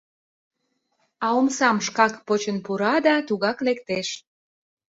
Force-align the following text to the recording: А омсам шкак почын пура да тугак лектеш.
А 1.25 1.27
омсам 1.39 1.77
шкак 1.87 2.13
почын 2.25 2.57
пура 2.65 2.93
да 3.05 3.15
тугак 3.27 3.57
лектеш. 3.67 4.07